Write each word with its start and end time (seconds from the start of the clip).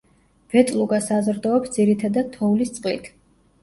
ვეტლუგა 0.53 0.99
საზრდოობს 1.09 1.77
ძირითადად 1.79 2.37
თოვლის 2.41 2.77
წყლით. 2.81 3.17